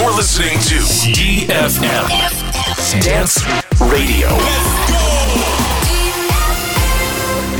[0.00, 0.76] You're listening to
[1.12, 2.08] DFM
[3.02, 3.44] Dance
[3.82, 4.28] Radio.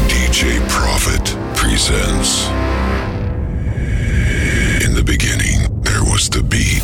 [0.08, 2.48] DJ Prophet presents.
[4.82, 6.79] In the beginning, there was the beat.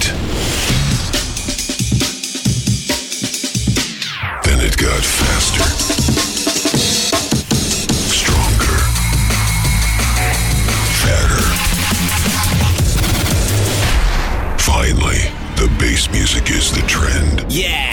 [16.27, 17.45] Music is the trend.
[17.49, 17.93] Yeah.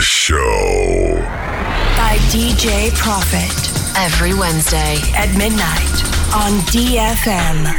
[0.00, 1.14] Show.
[1.96, 4.98] by DJ Profit Every Wednesday.
[5.16, 7.77] at midnight on DFM.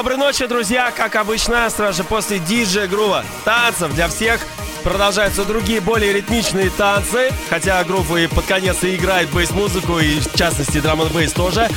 [0.00, 0.90] Доброй ночи, друзья!
[0.96, 4.40] Как обычно, сразу же после диджея грува танцев для всех
[4.82, 10.34] продолжаются другие более ритмичные танцы, хотя группа и под конец и играет бейс-музыку, и в
[10.34, 11.68] частности драм бейс тоже.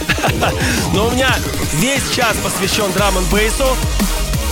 [0.93, 1.35] Но у меня
[1.73, 3.75] весь час посвящен драм бейсу.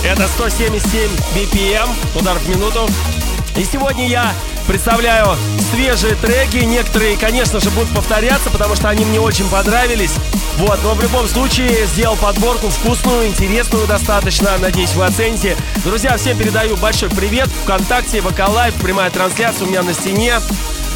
[0.04, 1.88] Это 177 BPM,
[2.20, 2.86] удар в минуту.
[3.56, 4.34] И сегодня я
[4.66, 5.36] представляю
[5.70, 6.58] свежие треки.
[6.58, 10.12] Некоторые, конечно же, будут повторяться, потому что они мне очень понравились.
[10.58, 14.56] Вот, но в любом случае сделал подборку вкусную, интересную достаточно.
[14.58, 15.56] Надеюсь, вы оцените.
[15.84, 17.48] Друзья, всем передаю большой привет.
[17.64, 20.34] Вконтакте, Вокалайв, прямая трансляция у меня на стене.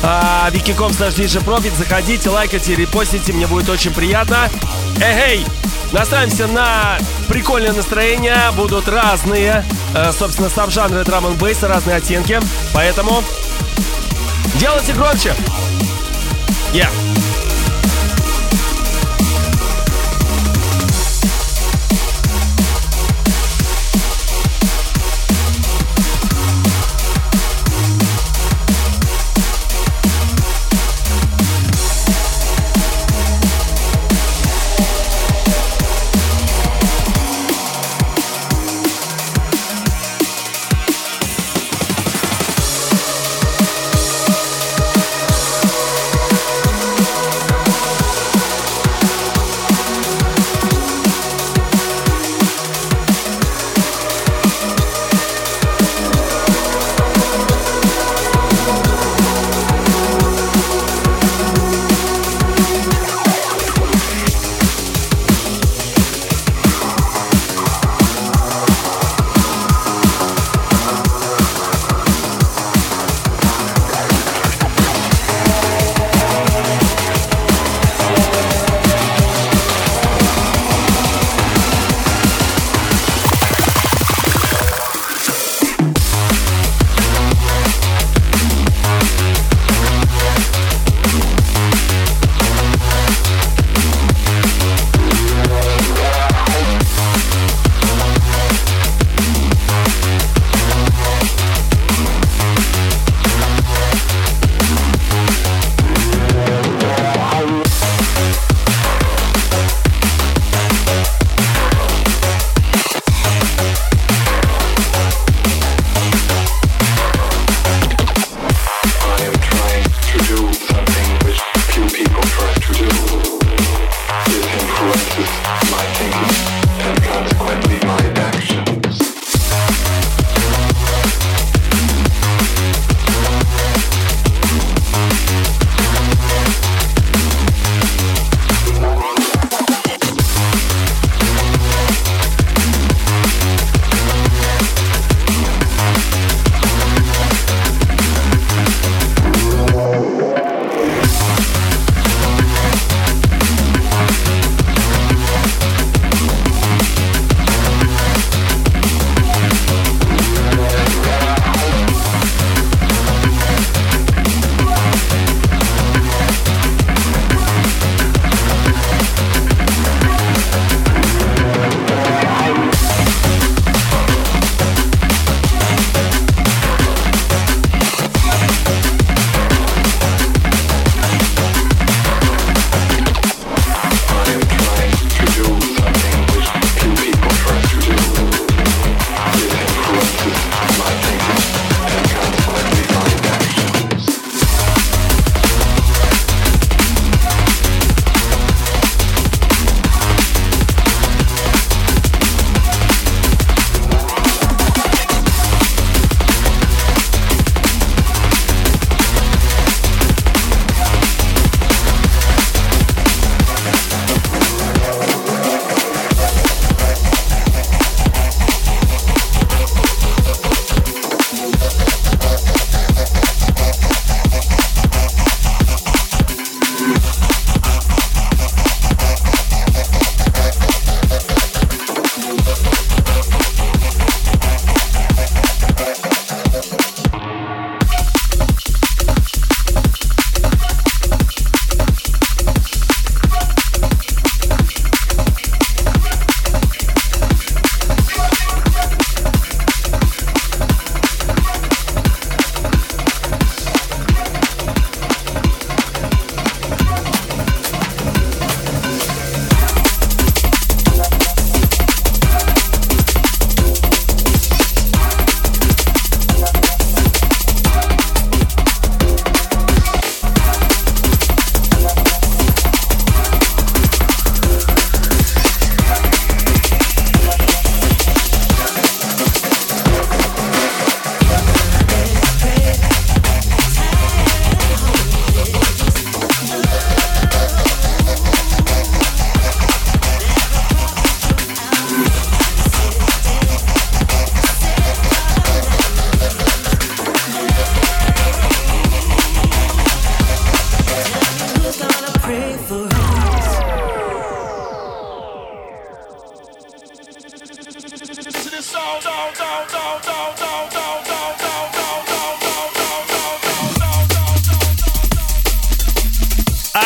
[0.02, 1.76] А, Викиком slash DJ.
[1.76, 4.48] Заходите, лайкайте, репостите, мне будет очень приятно.
[5.00, 5.46] Эй, эй,
[5.92, 6.98] настраиваемся на
[7.28, 8.38] прикольное настроение.
[8.56, 9.64] Будут разные,
[9.94, 12.40] э, собственно, саб-жанры драм н разные оттенки.
[12.72, 13.22] Поэтому
[14.54, 15.34] делайте громче.
[16.72, 17.05] Yeah.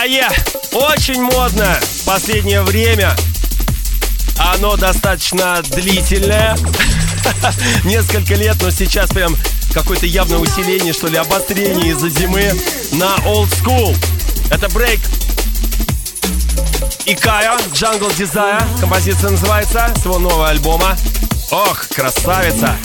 [0.01, 0.31] А я
[0.73, 3.15] очень модно в последнее время.
[4.39, 6.57] Оно достаточно длительное.
[7.85, 9.37] Несколько лет, но сейчас прям
[9.75, 12.51] какое-то явное усиление, что ли, обострение из-за зимы
[12.93, 13.95] на Old School.
[14.51, 15.01] Это брейк
[17.05, 18.81] Икая, Jungle Desire.
[18.81, 20.97] Композиция называется, своего нового альбома.
[21.51, 22.77] Ох, красавица!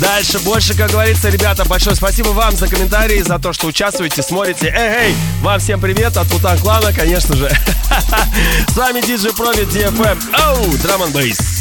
[0.00, 4.74] Дальше больше, как говорится, ребята, большое спасибо вам за комментарии, за то, что участвуете, смотрите.
[4.76, 7.48] Эй, эй, вам всем привет от Путан Клана, конечно же.
[8.68, 10.18] С вами DJ Провид DFM.
[10.34, 11.51] Оу, Drum and Bass.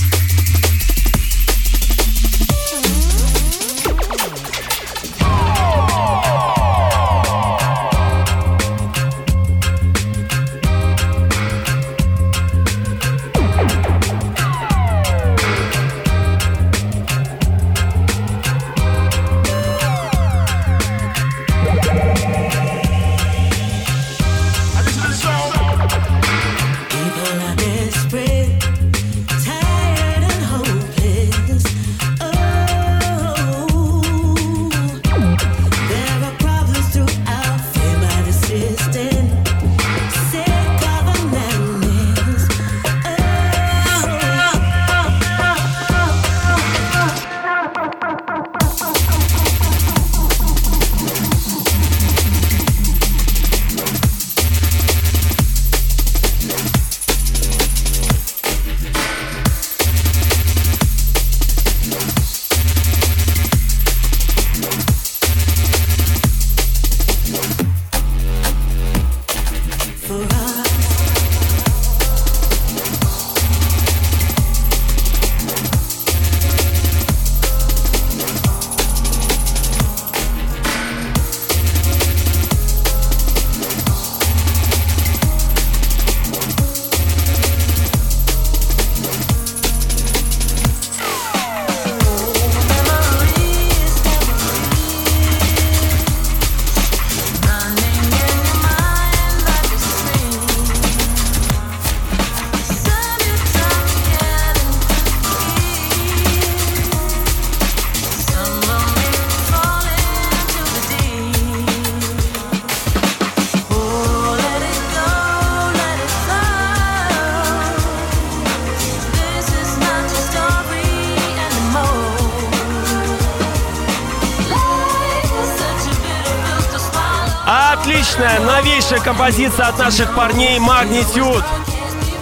[128.92, 131.44] Новейшая композиция от наших парней Magnitude.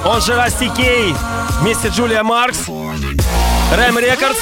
[0.05, 1.15] Он же Расти Кей.
[1.61, 2.67] Вместе Джулия Маркс.
[3.71, 4.39] Рэм Рекордс.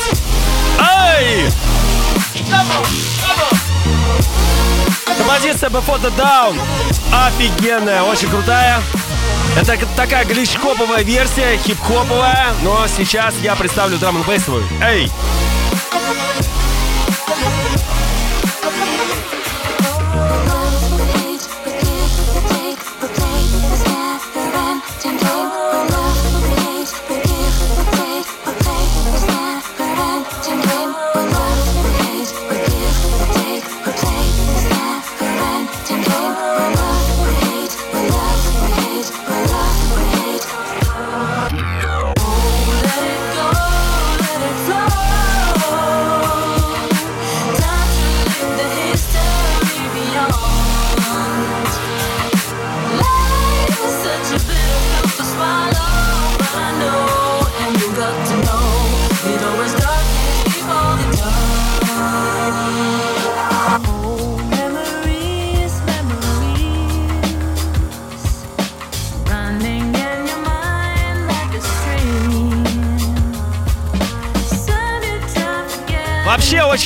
[0.77, 1.46] Ай!
[5.17, 6.60] Композиция Before the Down.
[7.13, 8.81] Офигенная, очень крутая.
[9.55, 14.24] Это такая гличкоповая версия, хип-хоповая, но сейчас я представлю драм н
[14.81, 15.10] Эй!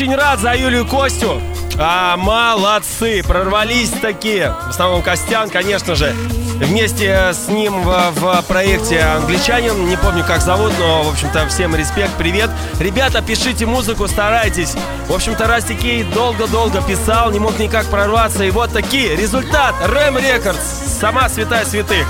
[0.01, 1.39] Очень рад за Юлию Костю.
[1.77, 4.51] А, молодцы, прорвались такие.
[4.65, 6.15] В основном Костян, конечно же.
[6.55, 9.87] Вместе с ним в, в проекте «Англичанин».
[9.87, 12.49] Не помню, как зовут, но, в общем-то, всем респект, привет.
[12.79, 14.73] Ребята, пишите музыку, старайтесь.
[15.07, 18.43] В общем-то, Rusty K долго-долго писал, не мог никак прорваться.
[18.43, 19.15] И вот такие.
[19.15, 19.75] Результат.
[19.85, 20.97] Ram Records.
[20.99, 22.07] Сама святая святых.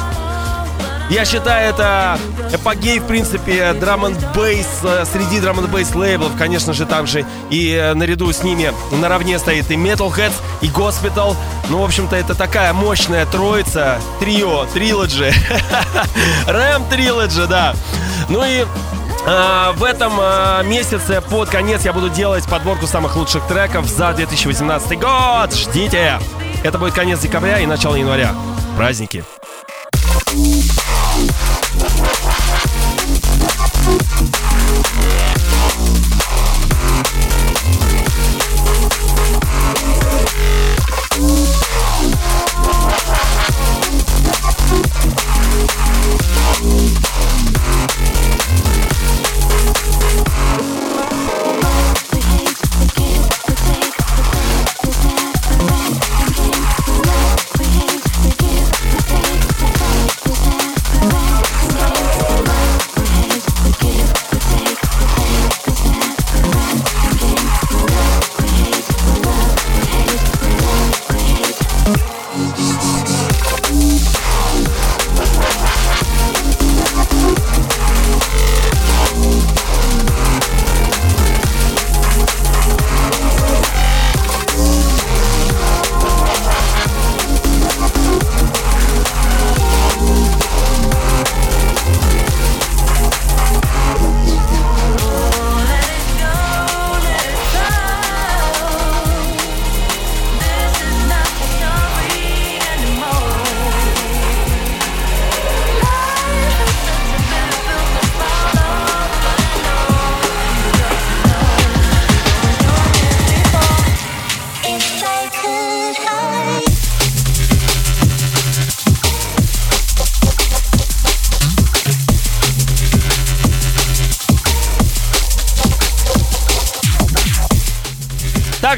[1.12, 2.18] Я считаю, это
[2.54, 4.66] апогей, в принципе, драм н бейс
[5.12, 6.32] среди драм н бейс лейблов.
[6.38, 11.36] Конечно же, там же и э, наряду с ними наравне стоит и Metalheads, и Gospital.
[11.68, 15.34] Ну, в общем-то, это такая мощная троица, трио, трилоджи.
[16.48, 17.76] Рэм трилоджи, да.
[18.30, 18.66] Ну и
[19.28, 24.14] а, в этом а, месяце под конец я буду делать подборку самых лучших треков за
[24.14, 25.54] 2018 год.
[25.54, 26.20] Ждите!
[26.64, 28.34] Это будет конец декабря и начало января.
[28.78, 29.26] Праздники.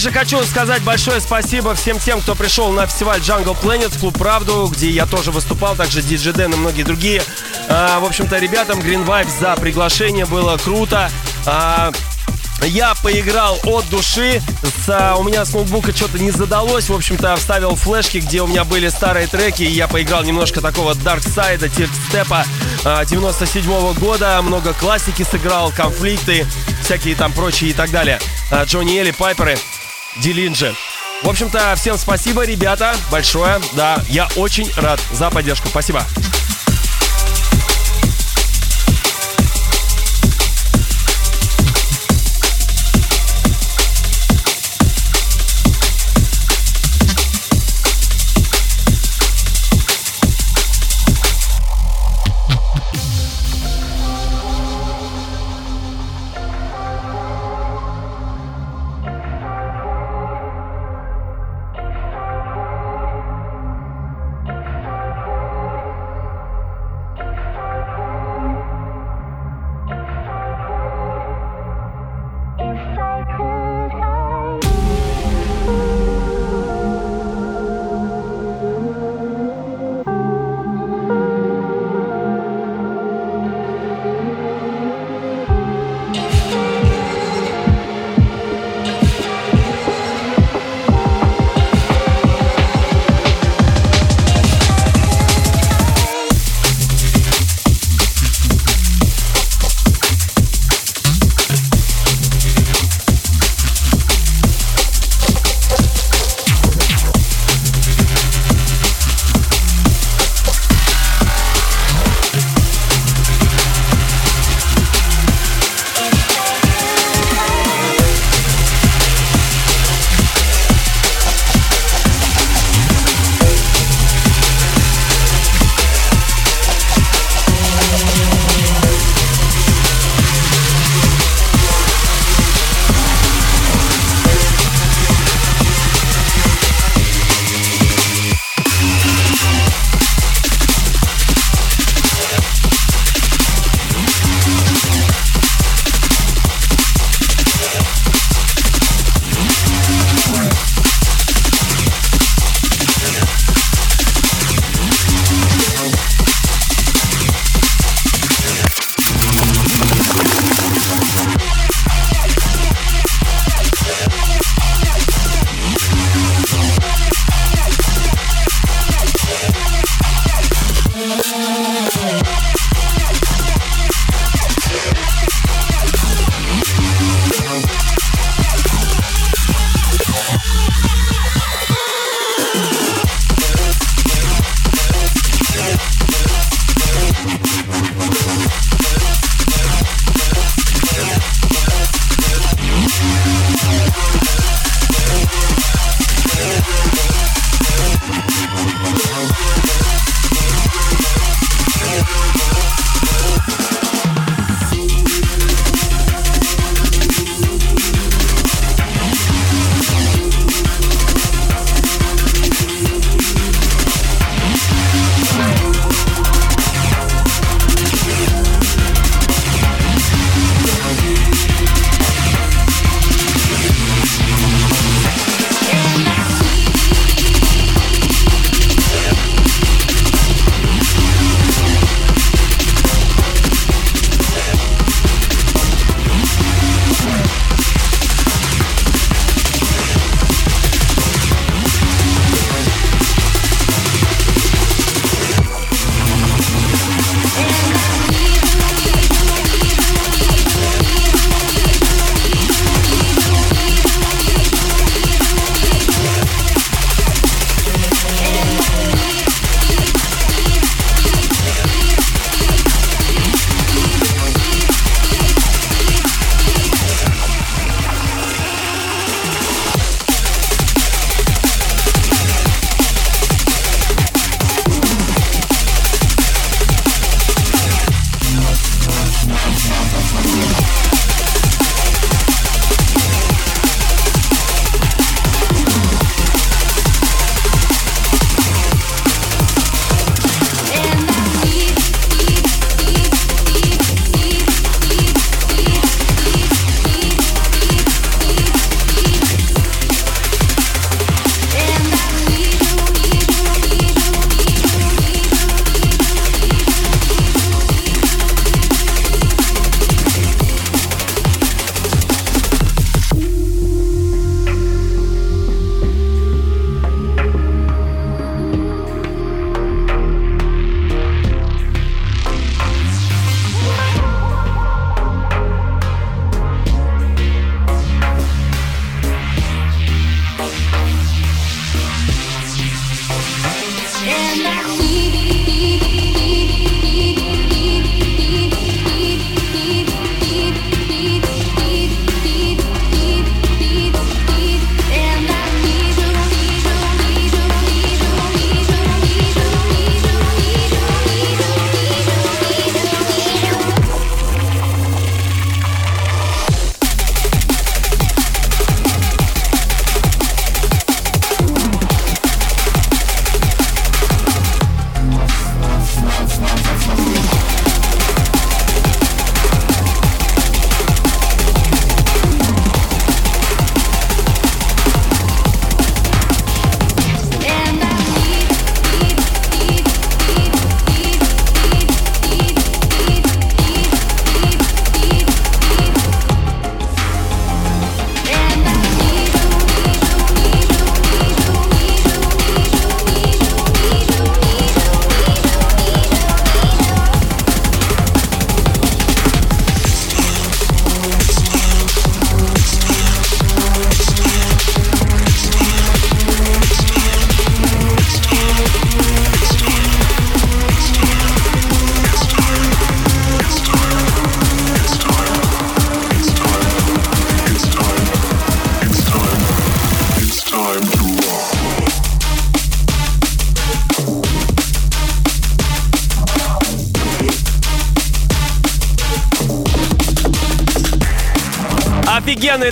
[0.03, 4.17] Также хочу сказать большое спасибо всем тем, кто пришел на фестиваль Jungle Planet в Клуб
[4.17, 7.23] Правду, где я тоже выступал, также DJ Дэн и многие другие.
[7.69, 11.09] А, в общем-то, ребятам Green Vibes за приглашение, было круто.
[11.45, 11.93] А,
[12.63, 14.41] я поиграл от души.
[14.85, 16.89] С, у меня с ноутбука что-то не задалось.
[16.89, 19.63] В общем-то, вставил флешки, где у меня были старые треки.
[19.63, 21.65] И я поиграл немножко такого Dark Side,
[22.09, 22.43] степа
[22.83, 24.41] а, 97 -го года.
[24.41, 26.45] Много классики сыграл, конфликты,
[26.83, 28.19] всякие там прочие и так далее.
[28.51, 29.57] А, Джонни Элли, Пайперы.
[30.17, 30.75] Дилинджи.
[31.23, 33.61] В общем-то, всем спасибо, ребята, большое.
[33.73, 35.67] Да, я очень рад за поддержку.
[35.69, 36.05] Спасибо.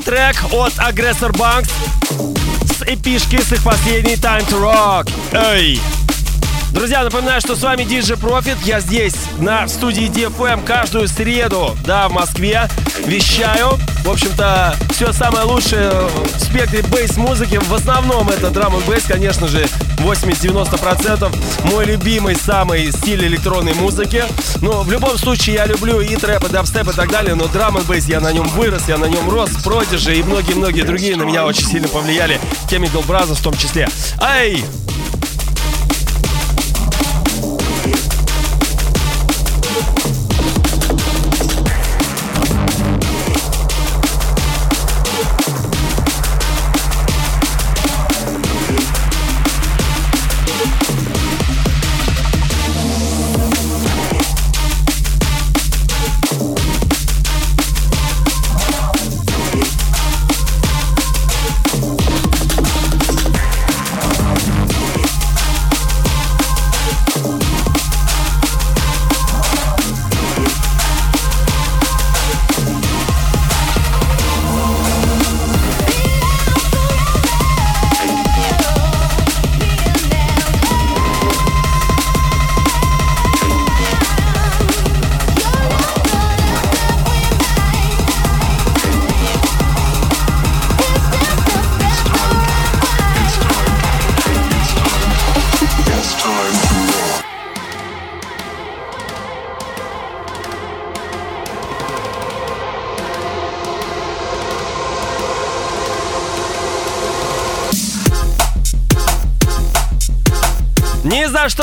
[0.02, 1.70] Трек от Aggressor Banks
[2.68, 5.12] с эпишки с их последней Time to Rock.
[5.32, 5.80] Эй!
[6.72, 8.58] Друзья, напоминаю, что с вами DJ Profit.
[8.64, 12.70] Я здесь, на студии DFM, каждую среду, да, в Москве.
[13.06, 13.78] Вещаю.
[14.04, 17.58] В общем-то, все самое лучшее в спектре бейс-музыки.
[17.58, 19.68] В основном это драм и бейс, конечно же,
[20.04, 21.34] 80-90%.
[21.72, 24.24] Мой любимый самый стиль электронной музыки.
[24.62, 27.78] Но в любом случае я люблю и трэп, и дабстеп и так далее, но драм
[27.78, 31.24] и бейс я на нем вырос, я на нем рос, Продижи и многие-многие другие на
[31.24, 32.40] меня очень сильно повлияли.
[32.70, 33.90] Chemical Brothers в том числе.
[34.20, 34.64] Ай!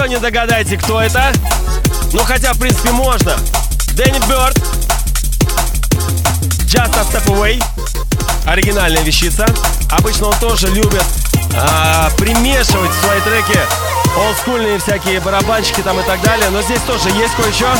[0.08, 1.32] Не догадайте, кто это.
[2.12, 3.36] Ну, хотя, в принципе, можно.
[3.92, 4.56] Дэнни Бёрд.
[6.64, 7.62] Just a Step Away.
[8.46, 9.46] Оригинальная вещица.
[9.90, 11.04] Обычно он тоже любит
[11.54, 13.60] а, примешивать в свои треки
[14.16, 16.48] олдскульные всякие барабанчики там и так далее.
[16.50, 17.74] Но здесь тоже есть кое-что.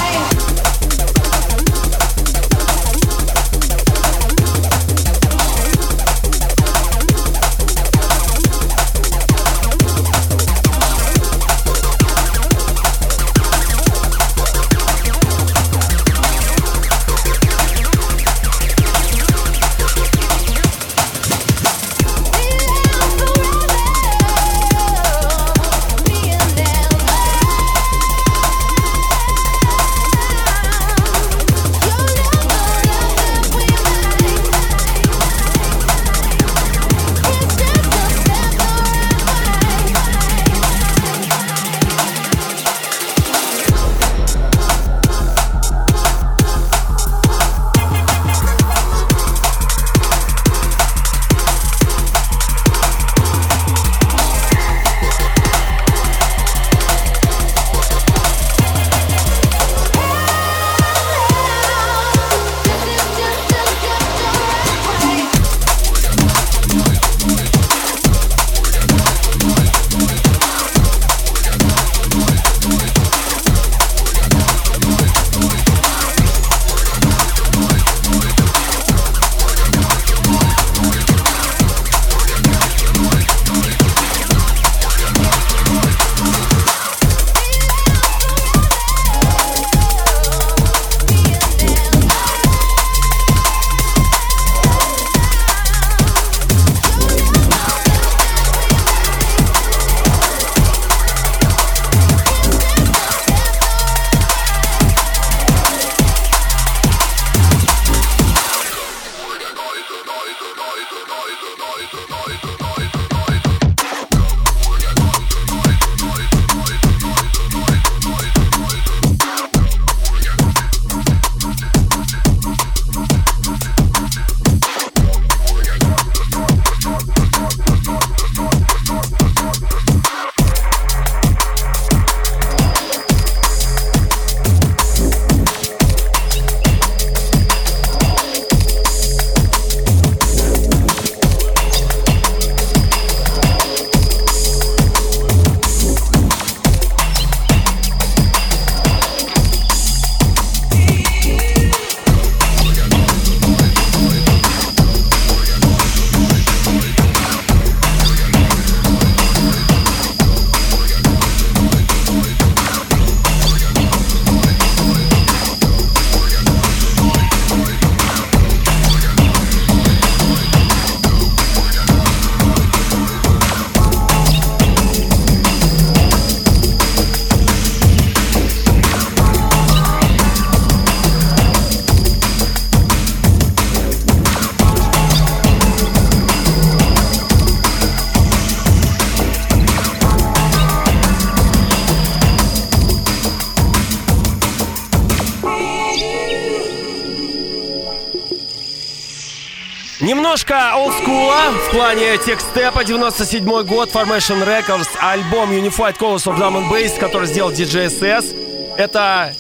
[201.49, 206.99] Олдскула в плане текстепа, 97 год, Formation Records, альбом Unified Colors of Drum and Bass,
[206.99, 208.77] который сделал DJSS.
[208.77, 209.35] Это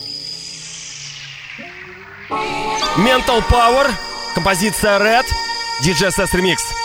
[2.97, 3.91] Mental Power,
[4.35, 5.25] композиция Red,
[5.83, 6.78] DJSS Remix.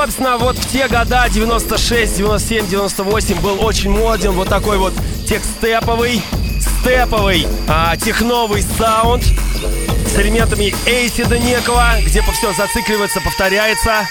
[0.00, 4.94] Собственно, вот в те года, 96, 97, 98, был очень моден вот такой вот
[5.28, 6.22] техстеповый,
[6.58, 14.08] степовый, а, техновый саунд с элементами эйсида некого, где все зацикливается, повторяется.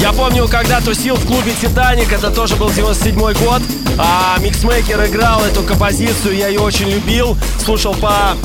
[0.00, 3.62] Я помню, когда тусил в клубе «Титаник», это тоже был 97 год,
[3.98, 8.36] а Миксмейкер играл эту композицию, я ее очень любил, слушал по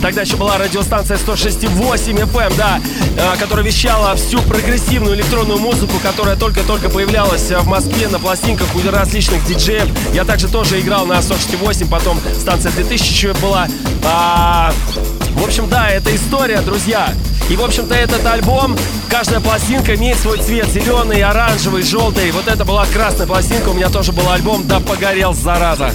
[0.00, 2.80] Тогда еще была радиостанция 106.8 FM, да,
[3.16, 8.90] э, которая вещала всю прогрессивную электронную музыку, которая только-только появлялась в Москве на пластинках у
[8.90, 9.88] различных диджеев.
[10.14, 13.68] Я также тоже играл на 106.8, потом станция 2000 еще была.
[14.04, 14.72] А,
[15.34, 17.12] в общем, да, это история, друзья.
[17.50, 18.76] И, в общем-то, этот альбом,
[19.08, 20.68] каждая пластинка имеет свой цвет.
[20.68, 22.30] Зеленый, оранжевый, желтый.
[22.30, 25.92] Вот это была красная пластинка, у меня тоже был альбом «Да погорел, зараза».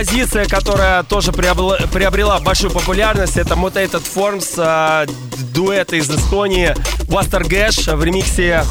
[0.00, 5.06] Композиция, которая тоже приобрела, большую популярность, это Mutated Forms, э,
[5.52, 6.74] дуэт из Эстонии
[7.06, 8.64] Buster Gash в ремиксе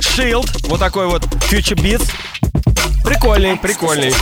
[0.00, 2.10] Shield, вот такой вот Future Beats.
[3.04, 4.12] Прикольный, прикольный.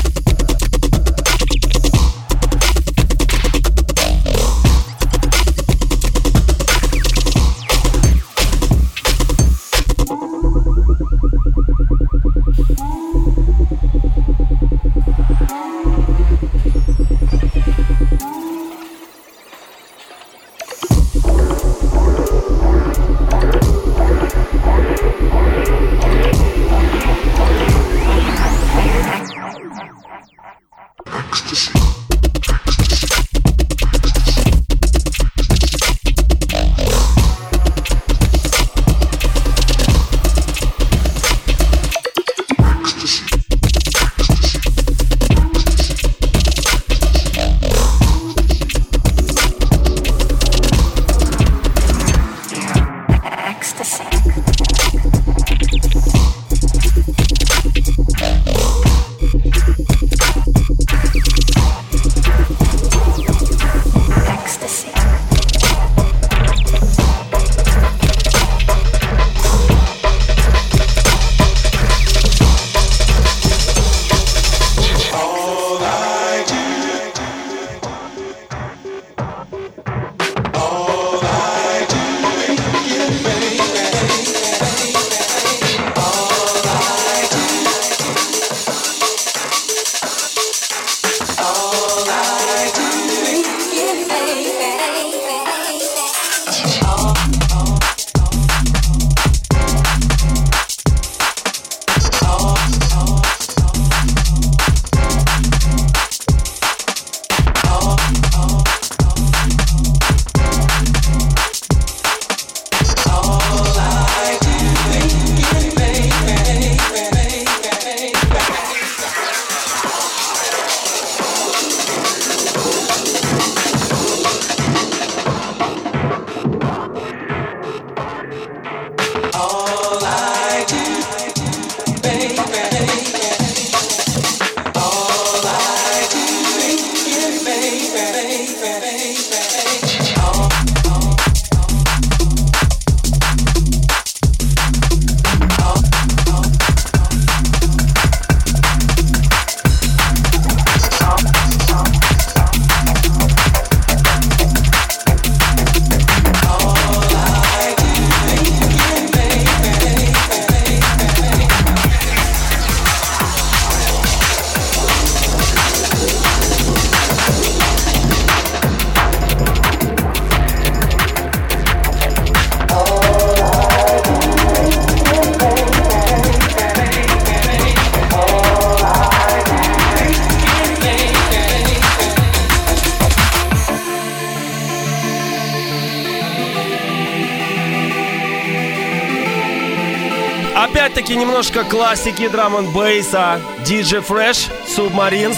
[191.83, 193.41] Классики драм н бейса.
[193.65, 195.37] DJ Fresh, Submarines,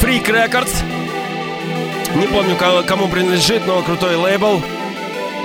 [0.00, 0.74] Freak Records.
[2.14, 2.56] Не помню,
[2.86, 4.62] кому принадлежит, но крутой лейбл.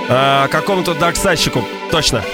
[0.08, 2.24] А, какому-то даксайщику, точно.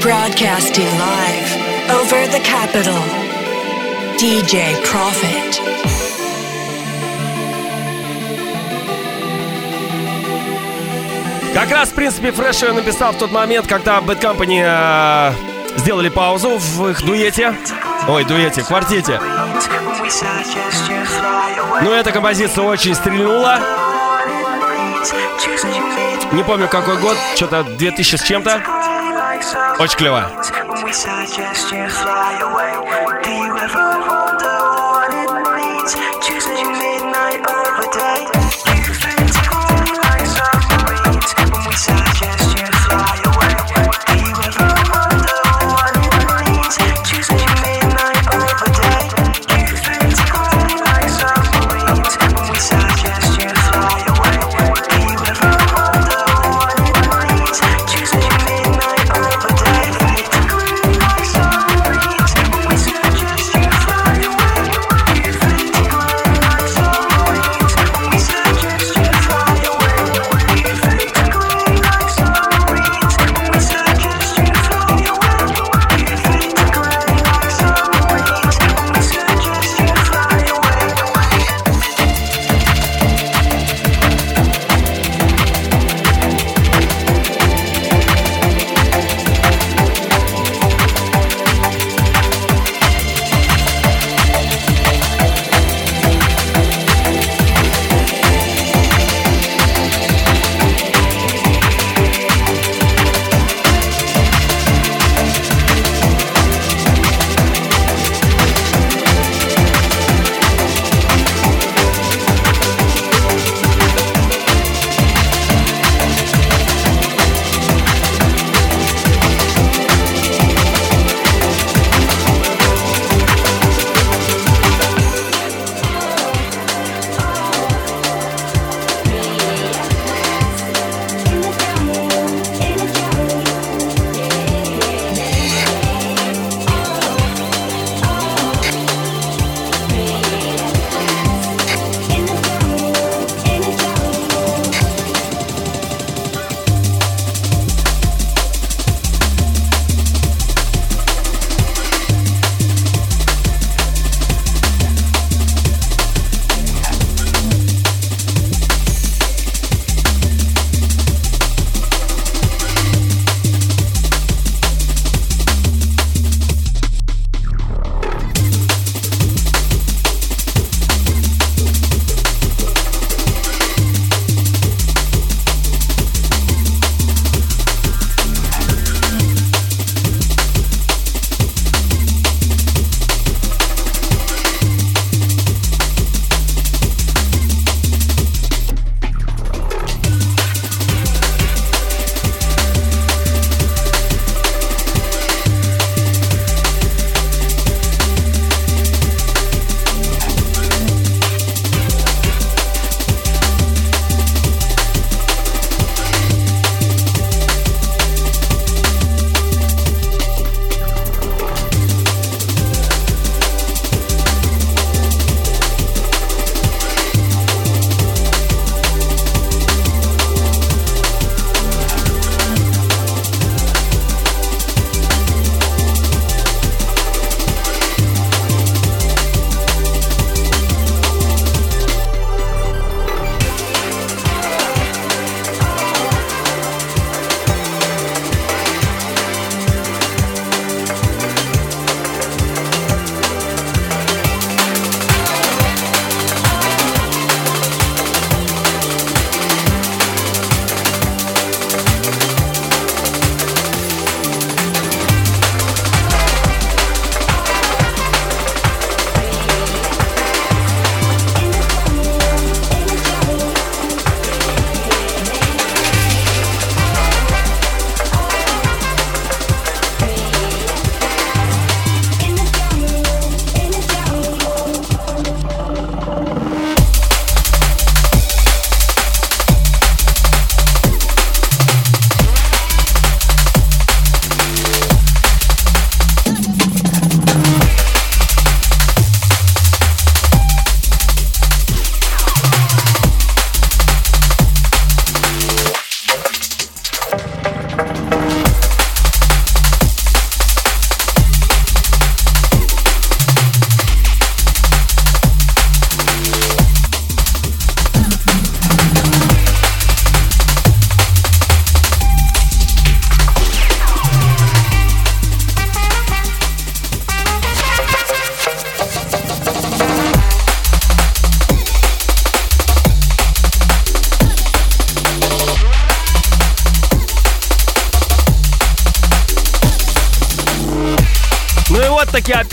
[0.00, 1.50] Broadcasting live
[1.90, 3.02] over the capital.
[4.20, 5.95] DJ Profit.
[11.56, 15.32] Как раз, в принципе, фреш ее написал в тот момент, когда Bad Company э,
[15.78, 17.54] сделали паузу в их дуэте.
[18.06, 19.18] Ой, дуэте, квартете.
[21.80, 23.58] Но эта композиция очень стрельнула.
[26.32, 28.62] Не помню, какой год, что-то 2000 с чем-то.
[29.78, 30.30] Очень клево.
[36.20, 36.85] Choose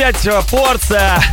[0.04, 1.24] опять э, порция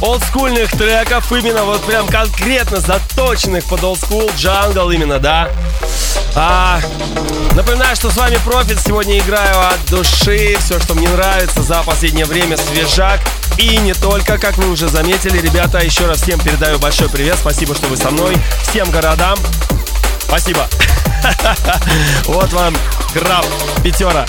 [0.00, 5.50] олдскульных треков, именно вот прям конкретно заточенных под олдскул, джангл именно, да.
[6.34, 6.80] А,
[7.54, 8.80] напоминаю, что с вами Профит.
[8.80, 10.56] Сегодня играю от души.
[10.58, 13.20] Все, что мне нравится за последнее время, свежак.
[13.58, 17.36] И не только, как вы уже заметили, ребята, еще раз всем передаю большой привет.
[17.38, 18.34] Спасибо, что вы со мной.
[18.62, 19.38] Всем городам.
[20.20, 20.66] Спасибо.
[22.26, 22.74] Вот вам
[23.12, 23.44] краб
[23.82, 24.26] пятера.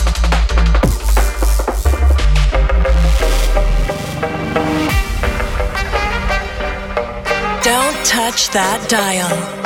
[7.66, 9.65] Don't touch that dial.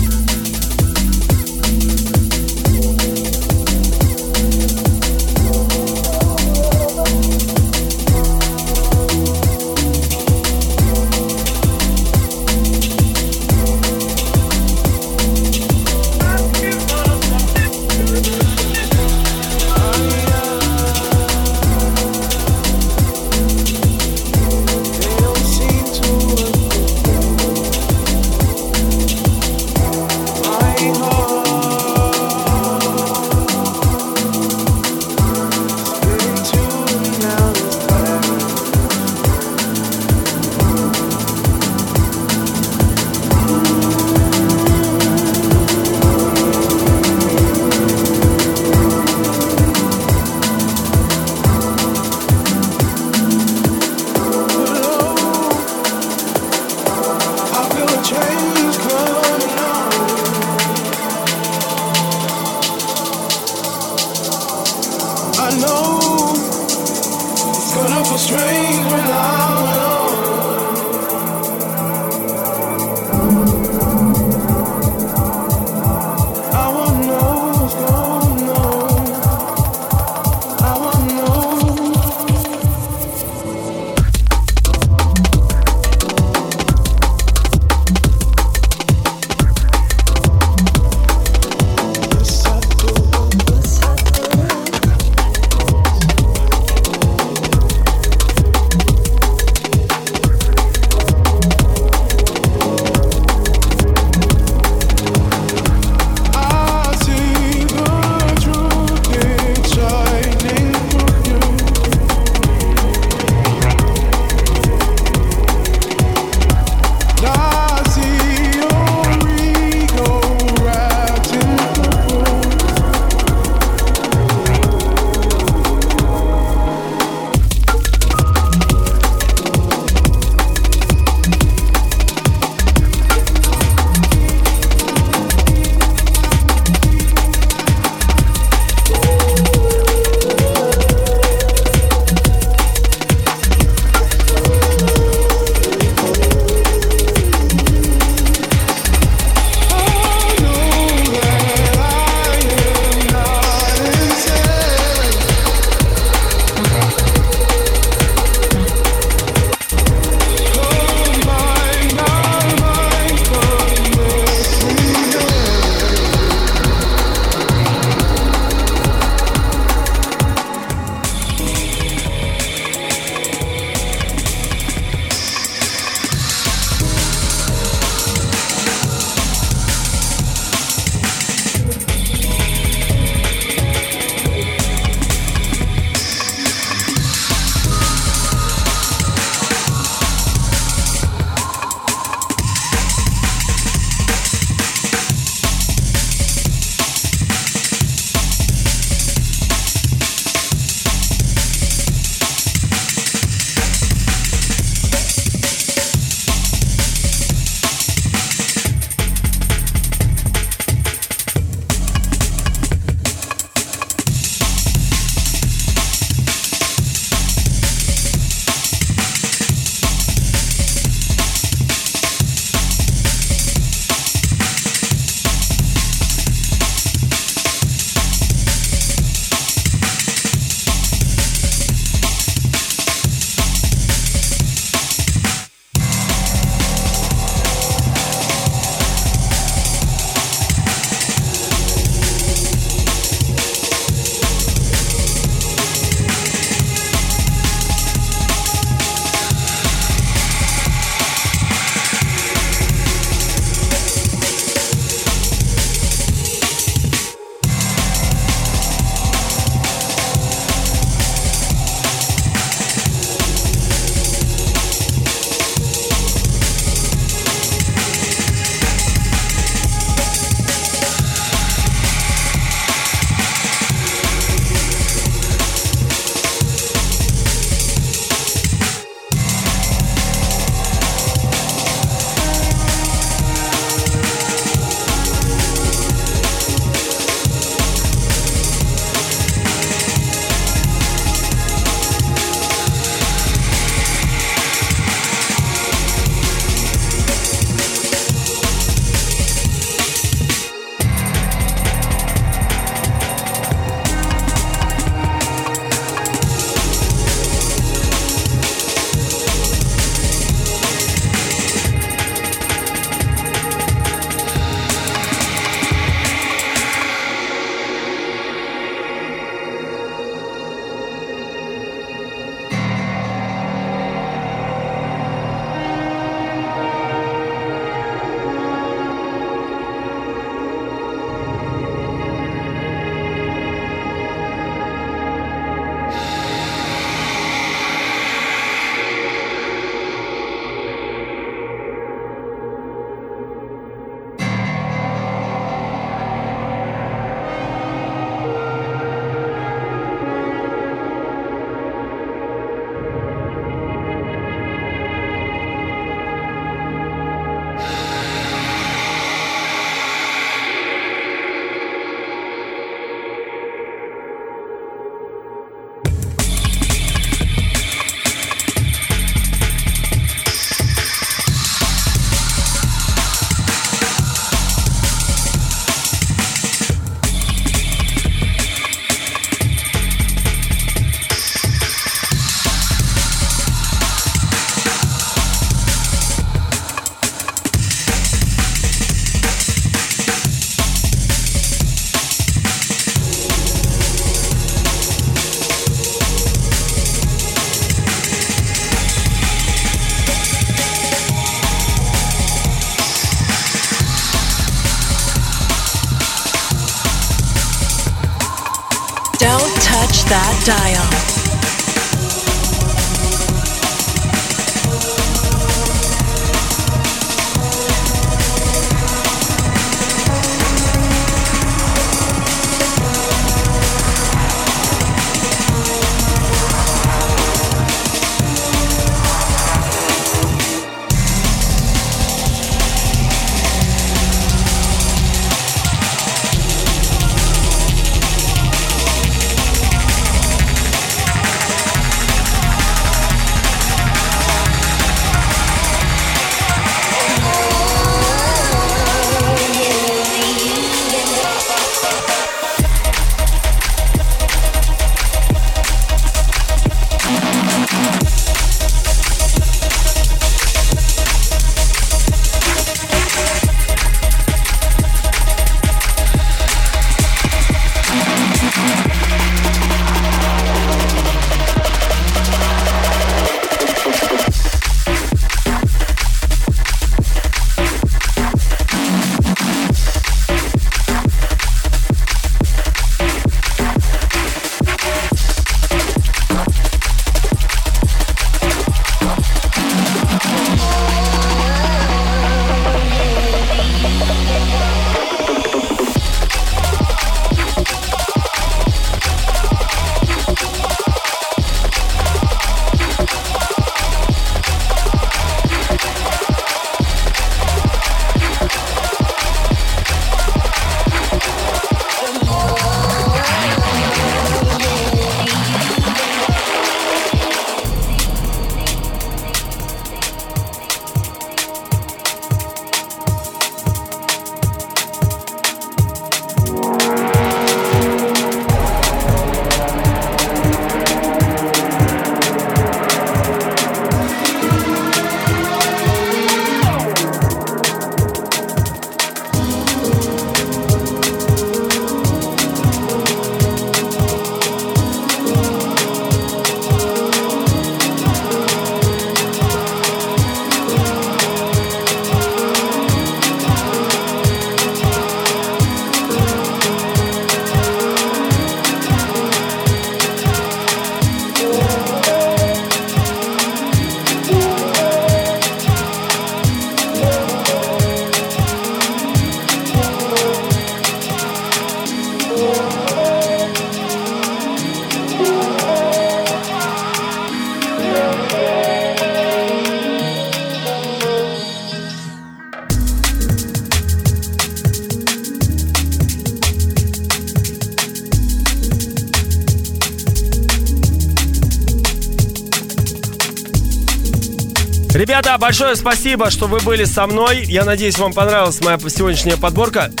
[595.50, 597.42] Большое спасибо, что вы были со мной.
[597.42, 599.90] Я надеюсь, вам понравилась моя сегодняшняя подборка.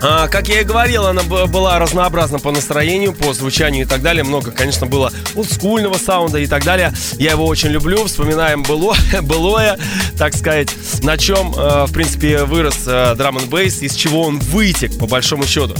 [0.00, 4.22] А, как я и говорил, она была разнообразна по настроению, по звучанию и так далее.
[4.22, 6.92] Много, конечно, было олдскульного саунда и так далее.
[7.14, 8.04] Я его очень люблю.
[8.04, 9.76] Вспоминаем было, былое,
[10.16, 10.68] так сказать,
[11.02, 15.46] на чем, э, в принципе, вырос драм н бейс, из чего он вытек, по большому
[15.48, 15.74] счету.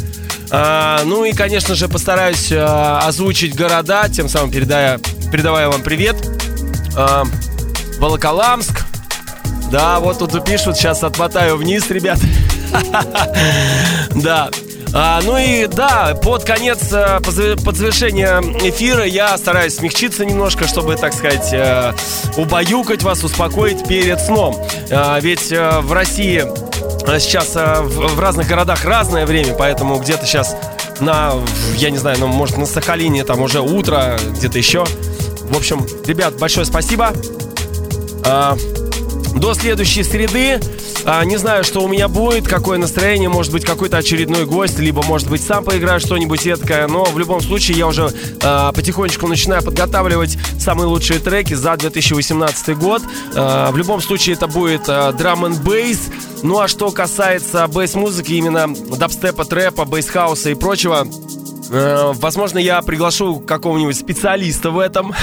[0.50, 4.98] А, ну и, конечно же, постараюсь а, озвучить города, тем самым передая,
[5.30, 6.16] передавая вам привет.
[7.98, 8.84] Волоколамск.
[9.70, 12.18] Да, вот тут пишут, сейчас отмотаю вниз, ребят.
[14.14, 14.50] Да.
[14.94, 20.96] А, ну и да, под конец, э, под завершение эфира я стараюсь смягчиться немножко, чтобы,
[20.96, 21.92] так сказать, э,
[22.36, 24.56] убаюкать вас, успокоить перед сном.
[24.90, 26.44] А, ведь в России
[27.20, 30.56] сейчас в разных городах разное время, поэтому где-то сейчас
[31.00, 31.34] на,
[31.76, 34.84] я не знаю, ну, может, на Сахалине там уже утро, где-то еще.
[35.42, 37.12] В общем, ребят, большое спасибо.
[38.30, 38.56] А,
[39.36, 40.60] до следующей среды.
[41.06, 45.02] А, не знаю, что у меня будет, какое настроение, может быть, какой-то очередной гость, либо,
[45.02, 48.12] может быть, сам поиграю что-нибудь эткое, но в любом случае я уже
[48.42, 53.02] а, потихонечку начинаю подготавливать самые лучшие треки за 2018 год.
[53.34, 56.10] А, в любом случае это будет а, драм н бейс.
[56.42, 61.06] Ну а что касается бейс-музыки, именно дабстепа, трэпа, бейс-хауса и прочего,
[61.68, 65.14] возможно, я приглашу какого-нибудь специалиста в этом,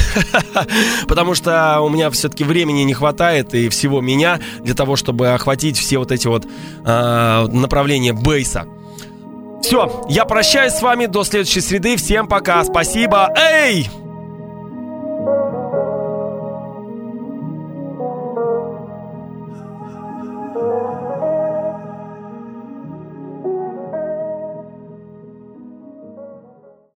[1.08, 5.78] потому что у меня все-таки времени не хватает и всего меня для того, чтобы охватить
[5.78, 8.68] все вот эти вот э, направления бейса.
[9.62, 11.98] Все, я прощаюсь с вами до следующей среды.
[11.98, 13.34] Всем пока, спасибо.
[13.36, 13.90] Эй!